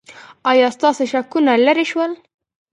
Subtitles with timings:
[0.51, 2.11] ایا ستاسو شکونه لرې شول؟